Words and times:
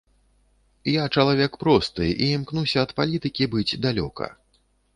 Я 0.93 1.03
чалавек 1.15 1.59
просты 1.65 2.09
і 2.13 2.25
імкнуся 2.39 2.77
ад 2.87 2.95
палітыкі 3.01 3.51
быць 3.55 3.69
далёка. 3.87 4.33